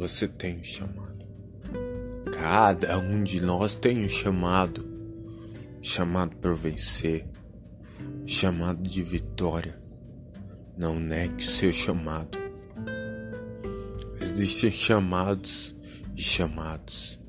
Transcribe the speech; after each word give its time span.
você 0.00 0.26
tem 0.26 0.58
um 0.58 0.64
chamado. 0.64 1.26
Cada 2.32 2.98
um 2.98 3.22
de 3.22 3.42
nós 3.42 3.76
tem 3.76 4.02
um 4.02 4.08
chamado. 4.08 4.82
Chamado 5.82 6.36
para 6.36 6.54
vencer. 6.54 7.28
Chamado 8.24 8.82
de 8.82 9.02
vitória. 9.02 9.78
Não 10.74 10.98
negue 10.98 11.44
o 11.44 11.46
seu 11.46 11.70
chamado. 11.70 12.38
Existem 14.22 14.70
chamados 14.70 15.76
e 16.16 16.22
chamados. 16.22 17.20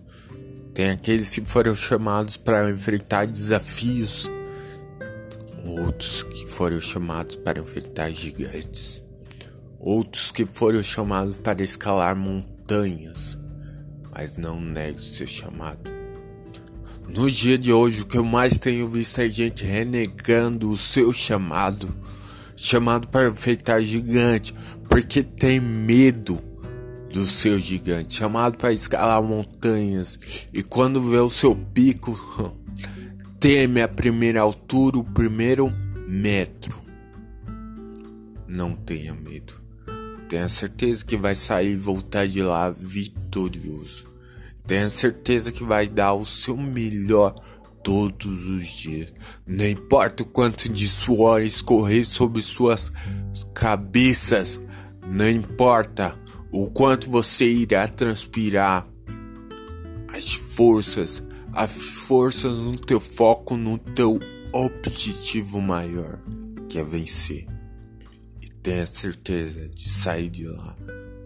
Tem 0.74 0.92
aqueles 0.92 1.30
que 1.30 1.42
foram 1.42 1.76
chamados 1.76 2.38
para 2.38 2.72
enfrentar 2.72 3.28
desafios, 3.28 4.32
outros 5.66 6.24
que 6.24 6.48
foram 6.48 6.80
chamados 6.80 7.36
para 7.36 7.60
enfrentar 7.60 8.10
gigantes, 8.12 9.04
outros 9.82 10.32
que 10.32 10.46
foram 10.46 10.84
chamados 10.84 11.38
para 11.38 11.64
escalar 11.64 12.16
montanhas, 12.16 13.38
mas 14.12 14.38
não 14.38 14.62
negue 14.62 15.00
o 15.00 15.02
seu 15.02 15.26
chamado. 15.26 15.90
No 17.10 17.30
dia 17.30 17.58
de 17.58 17.74
hoje, 17.74 18.02
o 18.02 18.06
que 18.06 18.18
eu 18.18 18.24
mais 18.24 18.58
tenho 18.60 18.88
visto 18.88 19.20
é 19.20 19.30
gente 19.30 19.66
renegando 19.66 20.70
o 20.70 20.78
seu 20.78 21.12
chamado, 21.12 21.94
chamado 22.56 23.08
para 23.08 23.28
enfrentar 23.28 23.82
gigante, 23.82 24.54
porque 24.88 25.24
tem 25.24 25.60
medo 25.60 26.40
do 27.12 27.26
seu 27.26 27.60
gigante, 27.60 28.16
chamado 28.16 28.58
para 28.58 28.72
escalar 28.72 29.22
montanhas, 29.22 30.20
e 30.54 30.62
quando 30.62 31.02
vê 31.02 31.18
o 31.18 31.30
seu 31.30 31.56
pico, 31.56 32.56
teme 33.40 33.82
a 33.82 33.88
primeira 33.88 34.42
altura, 34.42 35.00
o 35.00 35.04
primeiro 35.04 35.74
metro. 36.08 36.80
Não 38.48 38.76
tenha 38.76 39.14
medo. 39.14 39.62
Tenha 40.32 40.48
certeza 40.48 41.04
que 41.04 41.18
vai 41.18 41.36
sair 41.36 41.74
e 41.74 41.76
voltar 41.76 42.26
de 42.26 42.42
lá 42.42 42.70
vitorioso. 42.70 44.06
Tenha 44.66 44.90
certeza 44.90 45.52
que 45.52 45.62
vai 45.62 45.90
dar 45.90 46.14
o 46.14 46.26
seu 46.26 46.56
melhor 46.56 47.36
todos 47.84 48.48
os 48.48 48.66
dias. 48.66 49.14
Não 49.46 49.68
importa 49.68 50.24
o 50.24 50.26
quanto 50.26 50.70
de 50.70 50.88
suor 50.88 51.42
escorrer 51.42 52.06
sobre 52.06 52.42
suas 52.42 52.90
cabeças, 53.54 54.58
não 55.06 55.30
importa 55.30 56.18
o 56.50 56.72
quanto 56.72 57.10
você 57.10 57.46
irá 57.46 57.86
transpirar, 57.90 58.88
as 60.16 60.34
forças, 60.34 61.22
as 61.52 61.74
forças 61.74 62.56
no 62.56 62.78
teu 62.78 63.02
foco, 63.02 63.58
no 63.58 63.78
teu 63.78 64.18
objetivo 64.54 65.60
maior, 65.60 66.22
que 66.70 66.80
é 66.80 66.84
vencer. 66.86 67.52
Tenha 68.64 68.86
certeza 68.86 69.68
de 69.70 69.90
sair 69.90 70.30
de 70.30 70.46
lá 70.46 70.76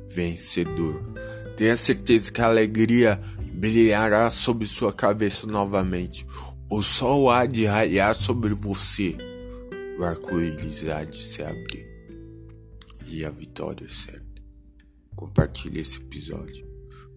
vencedor. 0.07 1.01
Tenha 1.57 1.75
certeza 1.75 2.31
que 2.31 2.41
a 2.41 2.47
alegria 2.47 3.19
brilhará 3.53 4.29
sobre 4.29 4.65
sua 4.65 4.93
cabeça 4.93 5.45
novamente. 5.45 6.25
O 6.69 6.81
sol 6.81 7.29
há 7.29 7.45
de 7.45 7.65
raiar 7.65 8.15
sobre 8.15 8.53
você. 8.53 9.17
O 9.99 10.03
arco-íris 10.03 10.87
há 10.89 11.03
de 11.03 11.21
se 11.21 11.43
abrir. 11.43 11.85
E 13.07 13.25
a 13.25 13.29
vitória 13.29 13.85
é 13.85 13.89
certa. 13.89 14.25
Compartilhe 15.15 15.79
esse 15.79 15.97
episódio 15.97 16.65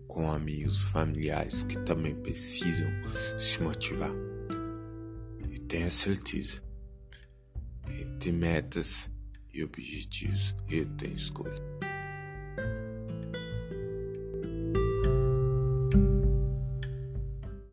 com 0.06 0.30
amigos, 0.30 0.82
familiares 0.84 1.62
que 1.62 1.78
também 1.80 2.14
precisam 2.14 2.90
se 3.38 3.62
motivar. 3.62 4.12
E 5.50 5.58
tenha 5.60 5.90
certeza, 5.90 6.62
entre 7.88 8.32
metas 8.32 9.10
e 9.58 9.64
objetivos, 9.64 10.54
eu 10.70 10.86
tenho 10.96 11.16
escolha. 11.16 11.77